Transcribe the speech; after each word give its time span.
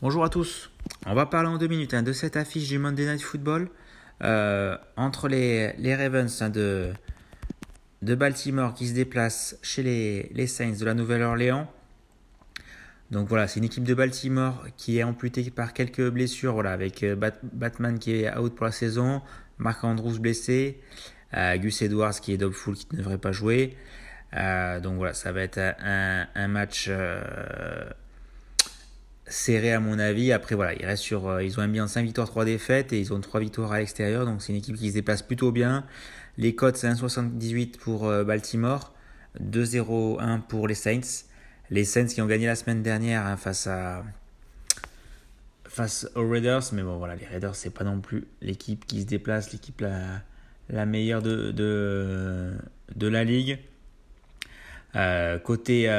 Bonjour 0.00 0.24
à 0.24 0.28
tous. 0.28 0.70
On 1.06 1.14
va 1.14 1.26
parler 1.26 1.48
en 1.48 1.58
deux 1.58 1.68
minutes 1.68 1.94
hein, 1.94 2.02
de 2.02 2.12
cette 2.12 2.36
affiche 2.36 2.68
du 2.68 2.78
Monday 2.78 3.06
Night 3.06 3.22
Football 3.22 3.68
euh, 4.22 4.76
entre 4.96 5.28
les, 5.28 5.72
les 5.78 5.94
Ravens 5.94 6.42
hein, 6.42 6.50
de, 6.50 6.92
de 8.02 8.14
Baltimore 8.14 8.74
qui 8.74 8.88
se 8.88 8.94
déplacent 8.94 9.56
chez 9.62 9.82
les, 9.82 10.46
Saints 10.46 10.78
de 10.78 10.84
la 10.84 10.94
Nouvelle-Orléans. 10.94 11.70
Donc 13.10 13.28
voilà, 13.28 13.46
c'est 13.46 13.60
une 13.60 13.64
équipe 13.64 13.84
de 13.84 13.94
Baltimore 13.94 14.66
qui 14.76 14.98
est 14.98 15.02
amputée 15.02 15.50
par 15.50 15.72
quelques 15.72 16.08
blessures, 16.10 16.54
voilà, 16.54 16.72
avec 16.72 17.02
euh, 17.02 17.16
Batman 17.52 17.98
qui 17.98 18.12
est 18.12 18.36
out 18.36 18.54
pour 18.54 18.66
la 18.66 18.72
saison, 18.72 19.22
Mark 19.58 19.84
Andrews 19.84 20.18
blessé, 20.18 20.80
euh, 21.34 21.56
Gus 21.58 21.82
Edwards 21.82 22.18
qui 22.20 22.32
est 22.32 22.38
doubtful 22.38 22.74
qui 22.74 22.86
ne 22.92 22.98
devrait 22.98 23.18
pas 23.18 23.32
jouer. 23.32 23.76
donc 24.32 24.96
voilà, 24.96 25.12
ça 25.12 25.30
va 25.30 25.42
être 25.42 25.60
un 25.78 26.48
match 26.48 26.90
serré 29.32 29.72
à 29.72 29.80
mon 29.80 29.98
avis. 29.98 30.32
Après 30.32 30.54
voilà, 30.54 30.74
ils 30.74 30.84
euh, 30.84 31.58
ont 31.58 31.62
un 31.62 31.68
bilan 31.68 31.88
5 31.88 32.02
victoires, 32.04 32.28
3 32.28 32.44
défaites 32.44 32.92
et 32.92 33.00
ils 33.00 33.12
ont 33.12 33.20
3 33.20 33.40
victoires 33.40 33.72
à 33.72 33.78
l'extérieur. 33.78 34.26
Donc 34.26 34.42
c'est 34.42 34.52
une 34.52 34.58
équipe 34.58 34.76
qui 34.76 34.90
se 34.90 34.94
déplace 34.94 35.22
plutôt 35.22 35.52
bien. 35.52 35.84
Les 36.38 36.54
codes 36.54 36.76
c'est 36.76 36.88
1,78 36.88 37.78
pour 37.78 38.06
euh, 38.06 38.24
Baltimore, 38.24 38.92
2,01 39.40 40.42
pour 40.42 40.68
les 40.68 40.74
Saints. 40.74 41.24
Les 41.70 41.84
Saints 41.84 42.06
qui 42.06 42.20
ont 42.20 42.26
gagné 42.26 42.46
la 42.46 42.56
semaine 42.56 42.82
dernière 42.82 43.26
hein, 43.26 43.36
face 43.36 43.66
à 43.66 44.04
aux 46.14 46.28
Raiders, 46.28 46.64
mais 46.74 46.82
bon 46.82 46.98
voilà, 46.98 47.16
les 47.16 47.24
Raiders 47.24 47.54
c'est 47.54 47.70
pas 47.70 47.84
non 47.84 48.02
plus 48.02 48.26
l'équipe 48.42 48.86
qui 48.86 49.00
se 49.00 49.06
déplace, 49.06 49.52
l'équipe 49.52 49.80
la, 49.80 50.20
la 50.68 50.84
meilleure 50.84 51.22
de 51.22 52.52
la 53.00 53.24
ligue. 53.24 53.58
Euh, 54.94 55.38
côté 55.38 55.90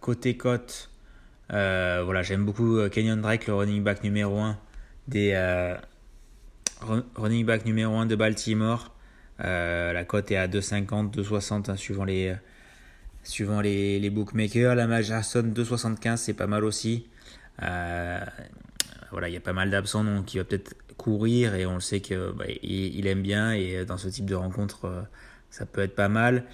côté 0.00 0.36
cote 0.36 0.87
euh, 1.52 2.02
voilà, 2.04 2.22
j'aime 2.22 2.44
beaucoup 2.44 2.76
euh, 2.76 2.88
Kenyon 2.88 3.16
Drake, 3.16 3.46
le 3.46 3.54
running 3.54 3.82
back 3.82 4.04
numéro 4.04 4.38
1 4.38 4.58
des 5.06 5.32
euh, 5.34 5.74
running 7.16 7.46
back 7.46 7.64
numéro 7.64 7.96
1 7.96 8.06
de 8.06 8.16
Baltimore. 8.16 8.94
la 9.38 10.04
cote 10.04 10.30
est 10.30 10.36
à 10.36 10.46
2,50, 10.46 11.14
2,60 11.14 11.70
hein, 11.70 11.76
suivant 11.76 12.04
les 12.04 12.34
suivant 13.24 13.60
les, 13.60 14.10
bookmakers. 14.10 14.74
La 14.74 14.86
Majerson 14.86 15.42
2,75, 15.54 16.16
c'est 16.16 16.34
pas 16.34 16.46
mal 16.46 16.64
aussi. 16.64 17.06
voilà, 17.60 19.28
il 19.28 19.32
y 19.32 19.36
a 19.36 19.40
pas 19.40 19.54
mal 19.54 19.70
d'absents, 19.70 20.04
donc 20.04 20.34
il 20.34 20.38
va 20.38 20.44
peut-être 20.44 20.74
courir 20.98 21.54
et 21.54 21.64
on 21.64 21.74
le 21.74 21.80
sait 21.80 22.00
qu'il 22.00 22.18
bah, 22.36 22.44
il 22.62 23.06
aime 23.06 23.22
bien 23.22 23.52
et 23.52 23.84
dans 23.86 23.96
ce 23.96 24.08
type 24.08 24.26
de 24.26 24.34
rencontre, 24.34 25.06
ça 25.50 25.64
peut 25.64 25.80
être 25.80 25.94
pas 25.94 26.08
mal. 26.08 26.44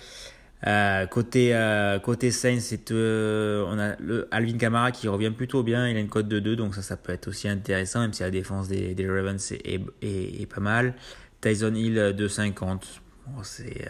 Euh, 0.67 1.07
côté, 1.07 1.55
euh, 1.55 1.98
côté 1.98 2.31
Saints, 2.31 2.59
euh, 2.91 3.65
on 3.69 3.79
a 3.79 3.97
le 3.97 4.29
Alvin 4.31 4.57
Kamara 4.57 4.93
qui 4.93 5.09
revient 5.09 5.31
plutôt 5.31 5.62
bien. 5.62 5.89
Il 5.89 5.97
a 5.97 6.01
une 6.01 6.09
cote 6.09 6.29
de 6.29 6.41
2, 6.41 6.57
donc 6.57 6.75
ça, 6.75 6.83
ça 6.83 6.97
peut 6.97 7.12
être 7.12 7.29
aussi 7.29 7.48
intéressant, 7.48 8.01
même 8.01 8.15
si 8.15 8.23
la 8.23 8.31
défense 8.31 8.69
des, 8.69 8.95
des 8.95 9.09
Ravens 9.09 9.53
est, 9.53 9.81
est, 10.01 10.47
pas 10.47 10.61
mal. 10.61 10.95
Tyson 11.41 11.75
Hill 11.75 12.15
2,50. 12.17 12.81
Bon, 13.27 13.42
c'est, 13.42 13.89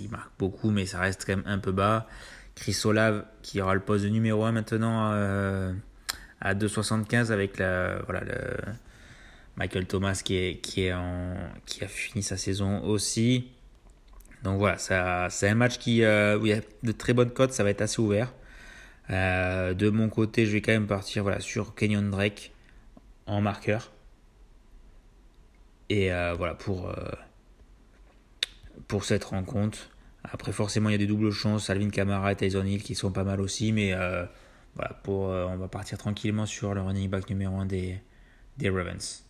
il 0.00 0.08
marque 0.10 0.30
beaucoup, 0.38 0.70
mais 0.70 0.86
ça 0.86 1.00
reste 1.00 1.24
quand 1.26 1.36
même 1.36 1.46
un 1.46 1.58
peu 1.58 1.72
bas. 1.72 2.06
Chris 2.54 2.80
Olave 2.84 3.24
qui 3.42 3.60
aura 3.60 3.74
le 3.74 3.80
poste 3.80 4.04
de 4.04 4.08
numéro 4.08 4.44
1 4.44 4.52
maintenant 4.52 5.10
à 6.40 6.54
2,75 6.54 7.32
avec 7.32 7.58
la, 7.58 7.98
voilà, 8.06 8.20
le 8.24 8.72
Michael 9.56 9.86
Thomas 9.86 10.20
qui, 10.24 10.36
est, 10.36 10.60
qui, 10.60 10.84
est 10.84 10.92
en, 10.92 11.34
qui 11.66 11.82
a 11.84 11.88
fini 11.88 12.22
sa 12.22 12.36
saison 12.36 12.82
aussi. 12.84 13.55
Donc 14.42 14.58
voilà, 14.58 14.78
c'est 14.78 15.48
un 15.48 15.54
match 15.54 15.78
qui, 15.78 16.02
euh, 16.02 16.38
où 16.38 16.46
il 16.46 16.50
y 16.50 16.52
a 16.52 16.60
de 16.82 16.92
très 16.92 17.12
bonnes 17.12 17.30
cotes, 17.30 17.52
ça 17.52 17.64
va 17.64 17.70
être 17.70 17.82
assez 17.82 18.00
ouvert. 18.00 18.32
Euh, 19.10 19.74
de 19.74 19.90
mon 19.90 20.08
côté, 20.08 20.46
je 20.46 20.52
vais 20.52 20.60
quand 20.60 20.72
même 20.72 20.86
partir 20.86 21.22
voilà, 21.22 21.40
sur 21.40 21.74
Kenyon 21.74 22.10
Drake 22.10 22.52
en 23.26 23.40
marqueur. 23.40 23.92
Et 25.88 26.12
euh, 26.12 26.34
voilà, 26.34 26.54
pour, 26.54 26.92
pour 28.88 29.04
cette 29.04 29.24
rencontre. 29.24 29.90
Après, 30.24 30.52
forcément, 30.52 30.88
il 30.88 30.92
y 30.92 30.96
a 30.96 30.98
des 30.98 31.06
doubles 31.06 31.30
chances. 31.30 31.70
Alvin 31.70 31.90
Kamara 31.90 32.32
et 32.32 32.36
Tyson 32.36 32.64
Hill 32.64 32.82
qui 32.82 32.94
sont 32.94 33.12
pas 33.12 33.24
mal 33.24 33.40
aussi. 33.40 33.72
Mais 33.72 33.94
voilà, 34.74 34.94
pour, 35.02 35.24
on 35.24 35.56
va 35.56 35.68
partir 35.68 35.98
tranquillement 35.98 36.46
sur 36.46 36.74
le 36.74 36.82
running 36.82 37.08
back 37.08 37.30
numéro 37.30 37.56
1 37.56 37.66
des, 37.66 38.00
des 38.58 38.70
Ravens. 38.70 39.25